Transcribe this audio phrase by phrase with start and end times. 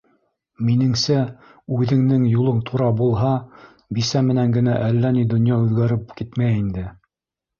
[0.67, 1.17] Минеңсә,
[1.75, 3.33] үҙеңдең юлың тура булһа,
[3.99, 6.87] бисә менән генә әллә ни донъя үҙгәреп китмәй инде.